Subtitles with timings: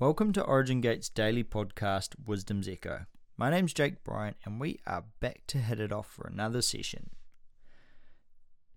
[0.00, 3.04] Welcome to Origin Gate's daily podcast, Wisdom's Echo.
[3.36, 7.10] My name's Jake Bryant, and we are back to hit it off for another session.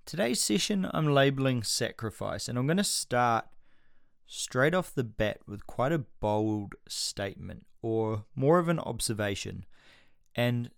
[0.05, 3.45] Today's session I'm labeling sacrifice, and I'm going to start
[4.27, 9.65] straight off the bat with quite a bold statement, or more of an observation.
[10.35, 10.71] And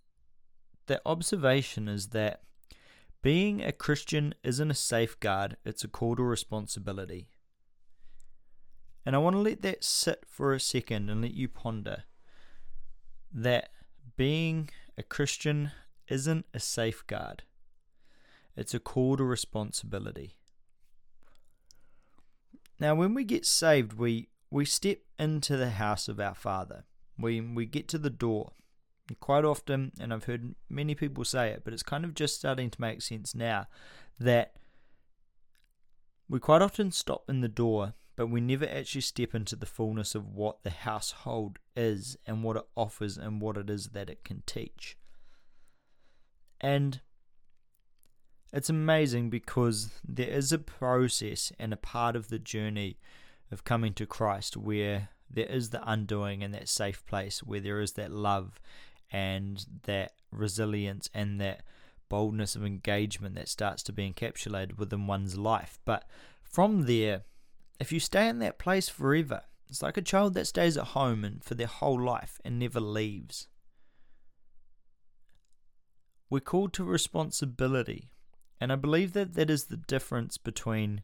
[0.85, 2.43] the observation is that
[3.23, 7.29] being a Christian isn't a safeguard, it's a call to responsibility.
[9.05, 12.03] And I want to let that sit for a second and let you ponder
[13.31, 13.69] that
[14.17, 15.71] being a Christian
[16.07, 17.43] isn't a safeguard,
[18.55, 20.35] it's a call to responsibility.
[22.79, 26.85] Now, when we get saved, we, we step into the house of our Father.
[27.17, 28.51] We, we get to the door.
[29.19, 32.69] Quite often, and I've heard many people say it, but it's kind of just starting
[32.71, 33.67] to make sense now,
[34.19, 34.53] that
[36.27, 40.15] we quite often stop in the door but we never actually step into the fullness
[40.15, 44.23] of what the household is and what it offers and what it is that it
[44.23, 44.97] can teach.
[46.61, 47.01] And
[48.53, 52.97] it's amazing because there is a process and a part of the journey
[53.51, 57.81] of coming to Christ where there is the undoing and that safe place, where there
[57.81, 58.61] is that love
[59.11, 61.63] and that resilience and that
[62.07, 65.79] boldness of engagement that starts to be encapsulated within one's life.
[65.83, 66.05] But
[66.43, 67.23] from there,
[67.79, 71.23] if you stay in that place forever, it's like a child that stays at home
[71.23, 73.47] and for their whole life and never leaves.
[76.29, 78.09] We're called to responsibility,
[78.59, 81.03] and I believe that that is the difference between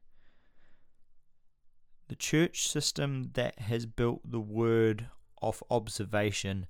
[2.07, 5.07] the church system that has built the word
[5.41, 6.67] off observation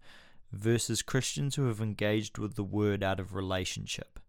[0.52, 4.20] versus Christians who have engaged with the word out of relationship.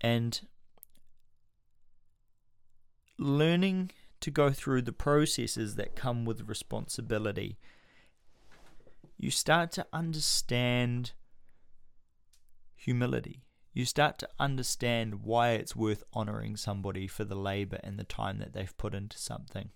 [0.00, 0.40] And
[3.18, 7.58] learning to go through the processes that come with responsibility,
[9.18, 11.12] you start to understand
[12.74, 13.44] humility.
[13.72, 18.38] You start to understand why it's worth honoring somebody for the labor and the time
[18.38, 19.70] that they've put into something.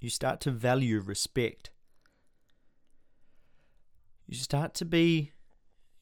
[0.00, 1.70] You start to value respect.
[4.26, 5.32] You start to be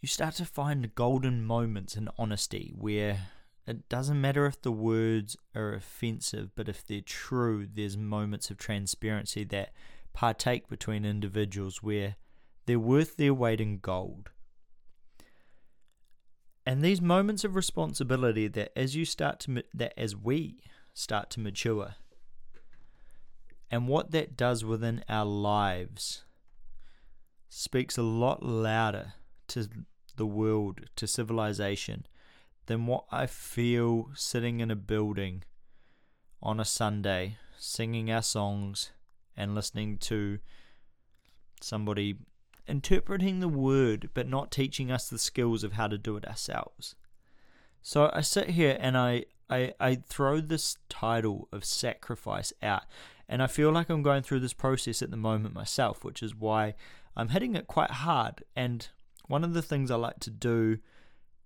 [0.01, 3.29] you start to find golden moments in honesty where
[3.67, 8.59] it doesn't matter if the words are offensive, but if they're true, there's moments of
[8.59, 9.73] transparency that
[10.13, 12.17] partake between individuals where
[12.67, 14.31] they're worth their weight in gold.
[16.67, 20.61] And these moments of responsibility that as you start to that as we
[20.95, 21.97] start to mature
[23.71, 26.25] and what that does within our lives
[27.49, 29.15] speaks a lot louder
[29.49, 29.69] to
[30.17, 32.07] the world, to civilization,
[32.67, 35.45] than what I feel sitting in a building
[36.43, 38.91] on a Sunday, singing our songs
[39.37, 40.39] and listening to
[41.61, 42.17] somebody
[42.67, 46.95] interpreting the word but not teaching us the skills of how to do it ourselves.
[47.83, 52.85] So I sit here and I, I, I throw this title of sacrifice out,
[53.29, 56.35] and I feel like I'm going through this process at the moment myself, which is
[56.35, 56.75] why
[57.15, 58.43] I'm hitting it quite hard.
[58.57, 58.89] And
[59.27, 60.79] one of the things I like to do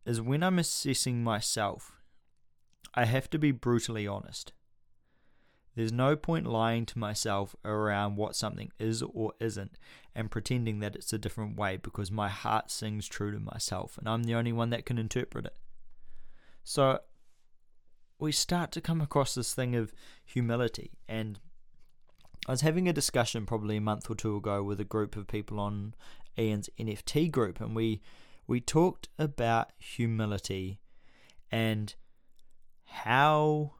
[0.09, 1.93] is when I'm assessing myself,
[2.95, 4.53] I have to be brutally honest.
[5.77, 9.79] There's no point lying to myself around what something is or isn't
[10.15, 14.09] and pretending that it's a different way because my heart sings true to myself and
[14.09, 15.57] I'm the only one that can interpret it.
[16.65, 17.01] So
[18.19, 19.93] we start to come across this thing of
[20.25, 21.39] humility and
[22.49, 25.29] I was having a discussion probably a month or two ago with a group of
[25.29, 25.95] people on
[26.37, 28.01] Ian's NFT group and we
[28.49, 30.81] we talked about humility
[31.53, 31.95] and
[32.85, 33.75] how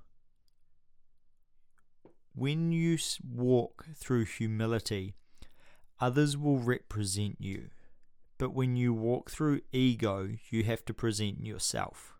[2.35, 2.99] when you
[3.35, 5.15] walk through humility,
[5.99, 7.71] others will represent you.
[8.37, 12.15] But when you walk through ego, you have to present yourself.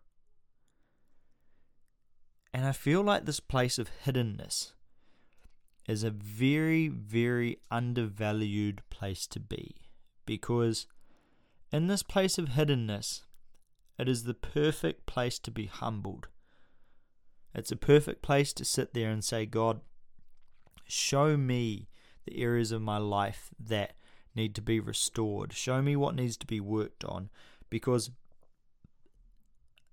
[2.51, 4.73] And I feel like this place of hiddenness
[5.87, 9.75] is a very, very undervalued place to be
[10.25, 10.87] because
[11.71, 13.21] in this place of hiddenness,
[13.97, 16.27] it is the perfect place to be humbled.
[17.53, 19.81] It's a perfect place to sit there and say, God,
[20.85, 21.89] show me
[22.25, 23.93] the areas of my life that
[24.35, 25.53] need to be restored.
[25.53, 27.29] Show me what needs to be worked on.
[27.69, 28.11] Because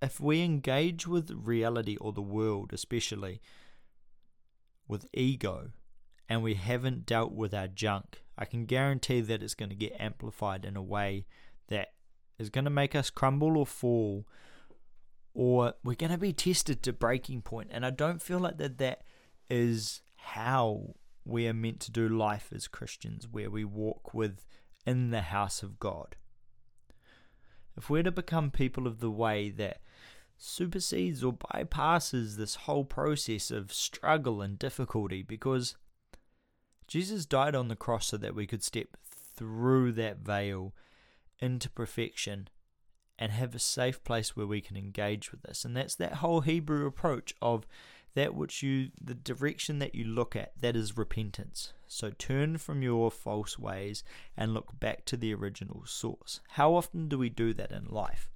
[0.01, 3.41] if we engage with reality or the world, especially
[4.87, 5.71] with ego,
[6.29, 9.97] and we haven't dealt with our junk, I can guarantee that it's going to get
[9.99, 11.27] amplified in a way
[11.69, 11.93] that
[12.39, 14.27] is going to make us crumble or fall,
[15.35, 17.69] or we're going to be tested to breaking point.
[17.71, 19.03] And I don't feel like that that
[19.49, 24.47] is how we are meant to do life as Christians, where we walk with
[24.87, 26.17] in the house of God.
[27.77, 29.81] If we're to become people of the way that
[30.39, 35.77] supersedes or bypasses this whole process of struggle and difficulty, because
[36.87, 40.73] Jesus died on the cross so that we could step through that veil
[41.41, 42.49] into perfection
[43.19, 45.65] and have a safe place where we can engage with this.
[45.65, 47.67] And that's that whole Hebrew approach of
[48.15, 51.73] that which you, the direction that you look at, that is repentance.
[51.87, 54.03] So turn from your false ways
[54.37, 56.41] and look back to the original source.
[56.51, 58.31] How often do we do that in life?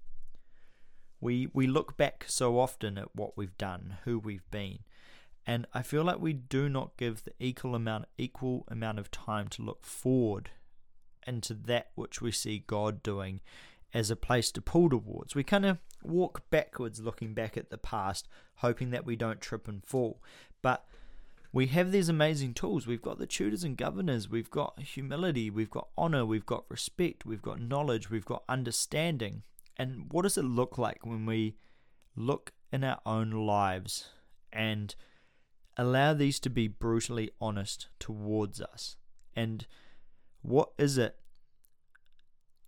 [1.20, 4.80] We, we look back so often at what we've done, who we've been,
[5.46, 9.48] and I feel like we do not give the equal amount equal amount of time
[9.48, 10.50] to look forward
[11.26, 13.40] into that which we see God doing
[13.92, 15.34] as a place to pull towards.
[15.34, 19.68] We kind of walk backwards looking back at the past, hoping that we don't trip
[19.68, 20.22] and fall.
[20.62, 20.84] But
[21.52, 22.86] we have these amazing tools.
[22.86, 27.26] We've got the tutors and governors, we've got humility, we've got honor, we've got respect,
[27.26, 29.42] we've got knowledge, we've got understanding.
[29.76, 31.56] And what does it look like when we
[32.14, 34.10] look in our own lives
[34.52, 34.94] and
[35.76, 38.96] allow these to be brutally honest towards us?
[39.34, 39.66] And
[40.42, 41.16] what is it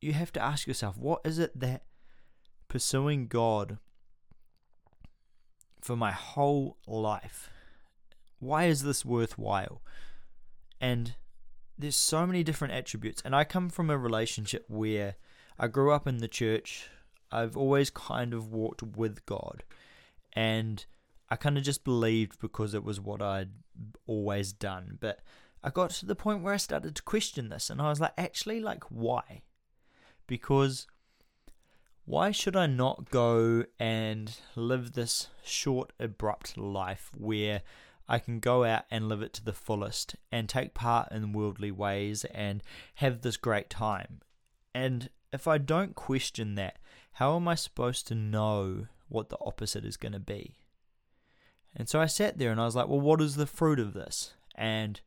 [0.01, 1.83] you have to ask yourself what is it that
[2.69, 3.79] pursuing God
[5.81, 7.51] for my whole life
[8.43, 9.83] why is this worthwhile?
[10.81, 11.15] And
[11.79, 15.15] there's so many different attributes and I come from a relationship where
[15.59, 16.91] I grew up in the church.
[17.31, 19.63] I've always kind of walked with God
[20.33, 20.85] and
[21.31, 23.51] I kind of just believed because it was what I'd
[24.09, 24.99] always done.
[25.01, 25.21] But
[25.65, 28.15] I got to the point where I started to question this and I was like
[28.19, 29.43] actually like why
[30.27, 30.87] because
[32.05, 37.63] why should I not go and live this short, abrupt life where
[38.09, 41.71] I can go out and live it to the fullest and take part in worldly
[41.71, 42.63] ways and
[42.97, 44.21] have this great time?
[44.75, 46.79] And if I don't question that,
[47.13, 50.57] how am I supposed to know what the opposite is going to be?
[51.77, 53.93] And so I sat there and I was like, well, what is the fruit of
[53.93, 54.35] this?
[54.57, 55.01] And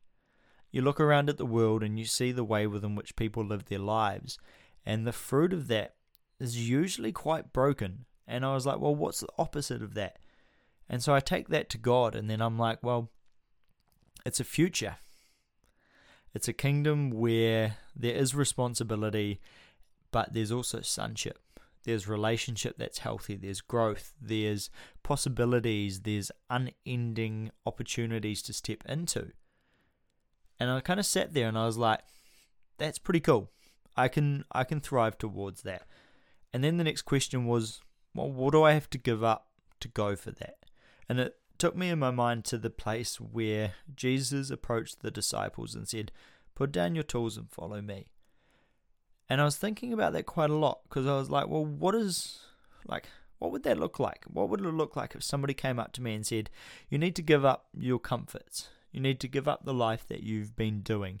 [0.76, 3.64] you look around at the world and you see the way within which people live
[3.64, 4.38] their lives.
[4.84, 5.94] And the fruit of that
[6.38, 8.04] is usually quite broken.
[8.28, 10.18] And I was like, well, what's the opposite of that?
[10.86, 13.08] And so I take that to God, and then I'm like, well,
[14.26, 14.96] it's a future.
[16.34, 19.40] It's a kingdom where there is responsibility,
[20.12, 21.38] but there's also sonship.
[21.84, 24.68] There's relationship that's healthy, there's growth, there's
[25.02, 29.32] possibilities, there's unending opportunities to step into.
[30.58, 32.00] And I kind of sat there and I was like,
[32.78, 33.50] that's pretty cool.
[33.96, 35.82] I can I can thrive towards that.
[36.52, 37.80] And then the next question was,
[38.14, 39.48] well, what do I have to give up
[39.80, 40.56] to go for that?
[41.08, 45.74] And it took me in my mind to the place where Jesus approached the disciples
[45.74, 46.12] and said,
[46.54, 48.06] Put down your tools and follow me.
[49.28, 51.94] And I was thinking about that quite a lot because I was like, well, what
[51.94, 52.38] is,
[52.86, 54.24] like, what would that look like?
[54.26, 56.48] What would it look like if somebody came up to me and said,
[56.88, 58.68] You need to give up your comforts.
[58.96, 61.20] You need to give up the life that you've been doing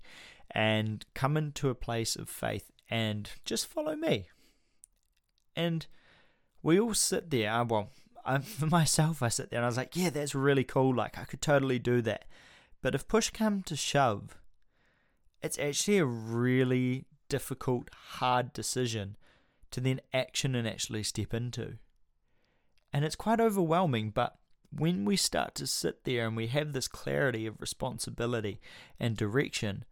[0.50, 4.28] and come into a place of faith and just follow me.
[5.54, 5.86] And
[6.62, 7.52] we all sit there.
[7.52, 7.90] Uh, well,
[8.24, 10.94] I, for myself, I sit there and I was like, yeah, that's really cool.
[10.94, 12.24] Like, I could totally do that.
[12.80, 14.38] But if push come to shove,
[15.42, 19.16] it's actually a really difficult, hard decision
[19.70, 21.74] to then action and actually step into.
[22.90, 24.38] And it's quite overwhelming, but
[24.70, 28.60] when we start to sit there and we have this clarity of responsibility
[28.98, 29.84] and direction,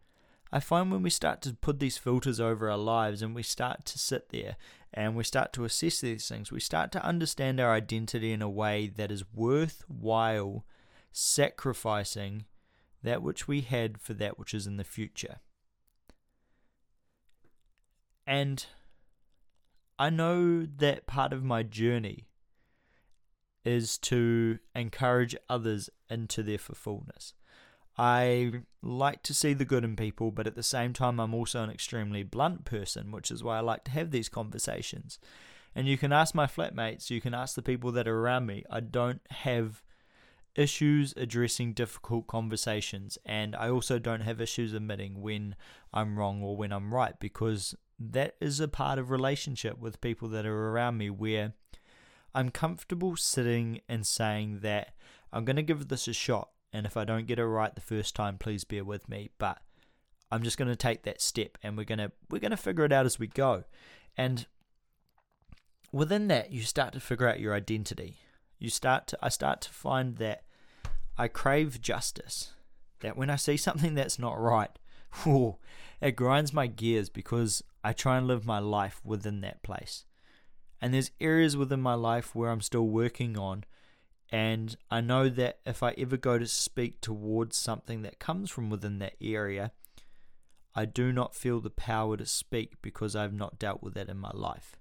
[0.52, 3.84] I find when we start to put these filters over our lives and we start
[3.86, 4.56] to sit there
[4.92, 8.48] and we start to assess these things, we start to understand our identity in a
[8.48, 10.64] way that is worthwhile
[11.10, 12.44] sacrificing
[13.02, 15.40] that which we had for that which is in the future.
[18.26, 18.64] And
[19.98, 22.28] I know that part of my journey
[23.64, 27.32] is to encourage others into their fulfillment.
[27.96, 31.62] I like to see the good in people, but at the same time, I'm also
[31.62, 35.18] an extremely blunt person, which is why I like to have these conversations.
[35.74, 38.64] And you can ask my flatmates, you can ask the people that are around me.
[38.70, 39.82] I don't have
[40.56, 45.56] issues addressing difficult conversations, and I also don't have issues admitting when
[45.92, 50.28] I'm wrong or when I'm right, because that is a part of relationship with people
[50.28, 51.54] that are around me where
[52.34, 54.94] I'm comfortable sitting and saying that
[55.32, 57.80] I'm going to give this a shot and if I don't get it right the
[57.80, 59.30] first time, please bear with me.
[59.38, 59.58] But
[60.30, 63.06] I'm just going to take that step, and we're gonna we're gonna figure it out
[63.06, 63.62] as we go.
[64.16, 64.44] And
[65.92, 68.16] within that, you start to figure out your identity.
[68.58, 70.42] You start to I start to find that
[71.16, 72.50] I crave justice,
[73.00, 74.76] that when I see something that's not right,
[75.22, 75.58] whew,
[76.00, 80.06] it grinds my gears because I try and live my life within that place.
[80.84, 83.64] And there's areas within my life where I'm still working on.
[84.28, 88.68] And I know that if I ever go to speak towards something that comes from
[88.68, 89.72] within that area,
[90.74, 94.18] I do not feel the power to speak because I've not dealt with that in
[94.18, 94.76] my life.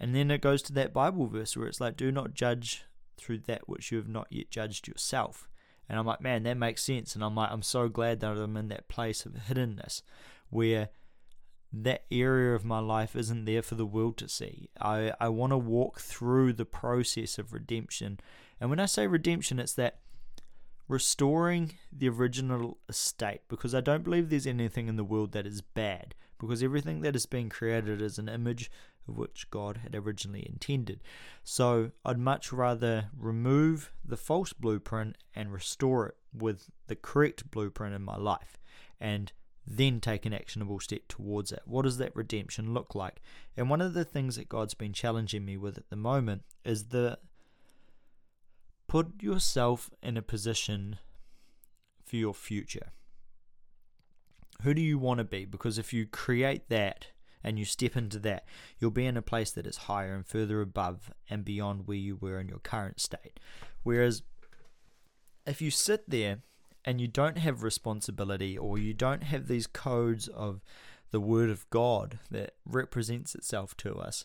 [0.00, 2.84] And then it goes to that Bible verse where it's like, do not judge
[3.18, 5.50] through that which you have not yet judged yourself.
[5.86, 7.14] And I'm like, man, that makes sense.
[7.14, 10.00] And I'm like, I'm so glad that I'm in that place of hiddenness
[10.48, 10.88] where
[11.82, 14.68] that area of my life isn't there for the world to see.
[14.80, 18.20] I, I want to walk through the process of redemption.
[18.60, 19.98] And when I say redemption, it's that
[20.86, 25.62] restoring the original estate because I don't believe there's anything in the world that is
[25.62, 28.70] bad because everything that has been created is an image
[29.08, 31.00] of which God had originally intended.
[31.42, 37.94] So I'd much rather remove the false blueprint and restore it with the correct blueprint
[37.94, 38.58] in my life
[39.00, 39.32] and
[39.66, 41.62] then take an actionable step towards it.
[41.64, 43.20] What does that redemption look like?
[43.56, 46.88] And one of the things that God's been challenging me with at the moment is
[46.88, 47.18] the
[48.86, 50.98] put yourself in a position
[52.04, 52.92] for your future.
[54.62, 55.44] Who do you want to be?
[55.44, 57.08] Because if you create that
[57.42, 58.44] and you step into that,
[58.78, 62.16] you'll be in a place that is higher and further above and beyond where you
[62.16, 63.40] were in your current state.
[63.82, 64.22] Whereas
[65.46, 66.38] if you sit there
[66.84, 70.62] and you don't have responsibility or you don't have these codes of
[71.10, 74.24] the Word of God that represents itself to us,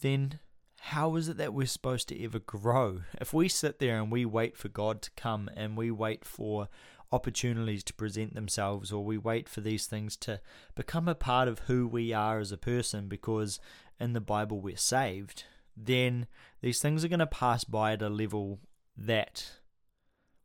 [0.00, 0.38] then
[0.80, 3.02] how is it that we're supposed to ever grow?
[3.20, 6.68] If we sit there and we wait for God to come and we wait for
[7.12, 10.40] opportunities to present themselves or we wait for these things to
[10.74, 13.60] become a part of who we are as a person because
[14.00, 15.44] in the Bible we're saved,
[15.76, 16.26] then
[16.62, 18.58] these things are going to pass by at a level
[18.96, 19.52] that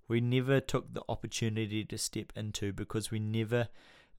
[0.07, 3.67] we never took the opportunity to step into because we never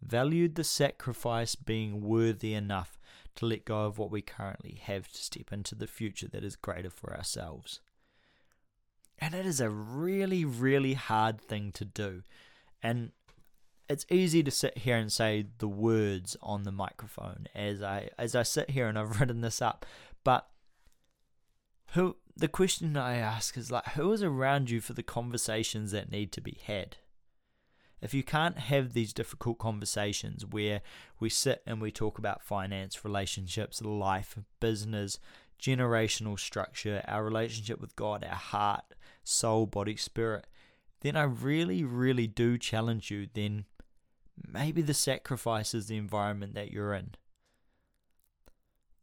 [0.03, 2.99] valued the sacrifice being worthy enough
[3.37, 6.57] to let go of what we currently have to step into the future that is
[6.57, 7.81] greater for ourselves.
[9.19, 12.23] And it is a really, really hard thing to do.
[12.83, 13.11] And
[13.89, 18.35] it's easy to sit here and say the words on the microphone as I as
[18.35, 19.87] I sit here and I've written this up.
[20.25, 20.47] But
[21.93, 26.11] who the question I ask is like who is around you for the conversations that
[26.11, 26.97] need to be had?
[28.01, 30.81] If you can't have these difficult conversations where
[31.19, 35.19] we sit and we talk about finance, relationships, life, business,
[35.61, 38.85] generational structure, our relationship with God, our heart,
[39.25, 40.47] soul, body, spirit,
[41.01, 43.27] then I really, really do challenge you.
[43.35, 43.65] Then
[44.49, 47.17] maybe the sacrifice is the environment that you're in.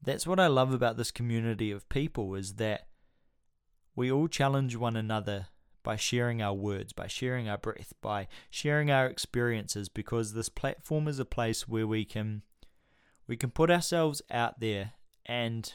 [0.01, 2.87] That's what I love about this community of people is that
[3.95, 5.47] we all challenge one another
[5.83, 11.07] by sharing our words, by sharing our breath, by sharing our experiences because this platform
[11.07, 12.41] is a place where we can
[13.27, 14.93] we can put ourselves out there
[15.25, 15.73] and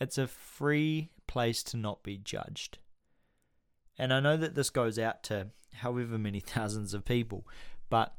[0.00, 2.78] it's a free place to not be judged.
[3.98, 7.46] And I know that this goes out to however many thousands of people,
[7.90, 8.14] but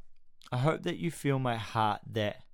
[0.52, 2.44] I hope that you feel my heart that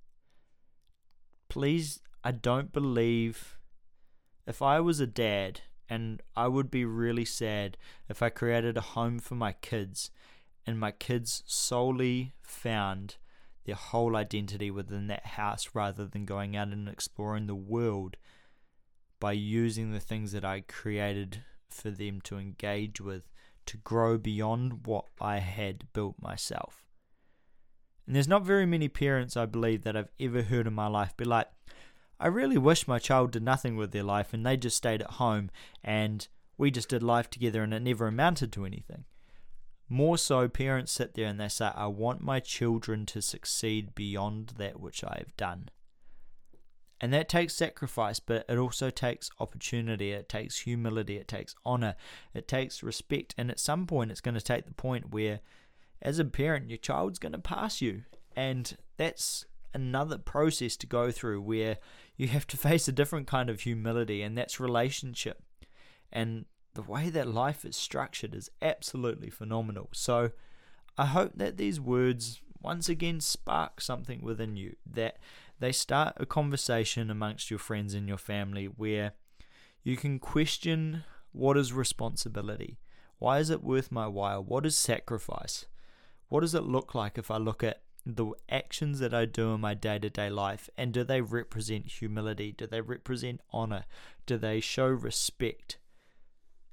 [1.47, 3.57] please I don't believe
[4.47, 7.77] if I was a dad and I would be really sad
[8.07, 10.11] if I created a home for my kids
[10.65, 13.17] and my kids solely found
[13.65, 18.17] their whole identity within that house rather than going out and exploring the world
[19.19, 23.29] by using the things that I created for them to engage with
[23.65, 26.85] to grow beyond what I had built myself.
[28.07, 31.15] And there's not very many parents, I believe, that I've ever heard in my life
[31.15, 31.47] be like,
[32.19, 35.11] I really wish my child did nothing with their life and they just stayed at
[35.11, 35.49] home
[35.83, 39.05] and we just did life together and it never amounted to anything.
[39.87, 44.53] More so, parents sit there and they say, I want my children to succeed beyond
[44.57, 45.69] that which I have done.
[47.01, 51.95] And that takes sacrifice, but it also takes opportunity, it takes humility, it takes honor,
[52.33, 53.33] it takes respect.
[53.37, 55.39] And at some point, it's going to take the point where,
[56.01, 58.03] as a parent, your child's going to pass you.
[58.35, 61.77] And that's another process to go through where
[62.17, 65.43] you have to face a different kind of humility, and that's relationship.
[66.11, 69.89] And the way that life is structured is absolutely phenomenal.
[69.93, 70.31] So
[70.97, 75.17] I hope that these words once again spark something within you, that
[75.59, 79.13] they start a conversation amongst your friends and your family where
[79.83, 82.79] you can question what is responsibility?
[83.17, 84.43] Why is it worth my while?
[84.43, 85.65] What is sacrifice?
[86.27, 87.81] What does it look like if I look at
[88.15, 91.85] the actions that I do in my day to day life, and do they represent
[91.87, 92.51] humility?
[92.51, 93.85] Do they represent honor?
[94.25, 95.77] Do they show respect?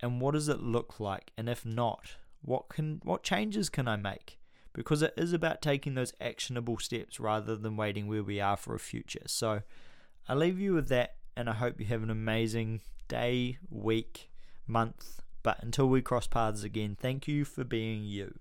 [0.00, 1.32] And what does it look like?
[1.36, 4.38] And if not, What can what changes can I make?
[4.72, 8.74] Because it is about taking those actionable steps rather than waiting where we are for
[8.74, 9.26] a future.
[9.26, 9.62] So
[10.28, 14.30] I leave you with that and I hope you have an amazing day, week,
[14.66, 15.20] month.
[15.42, 18.38] But until we cross paths again, thank you for being you.